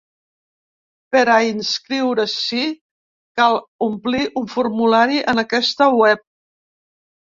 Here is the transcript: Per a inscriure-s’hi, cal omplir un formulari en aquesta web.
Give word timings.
Per 1.15 1.21
a 1.33 1.35
inscriure-s’hi, 1.47 2.63
cal 3.41 3.61
omplir 3.91 4.25
un 4.43 4.49
formulari 4.55 5.23
en 5.35 5.43
aquesta 5.47 5.93
web. 6.01 6.25